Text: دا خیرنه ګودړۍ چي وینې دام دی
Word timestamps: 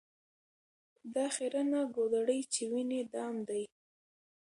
دا 1.15 1.25
خیرنه 1.35 1.79
ګودړۍ 1.95 2.41
چي 2.53 2.63
وینې 2.71 3.01
دام 3.13 3.35
دی 3.47 3.63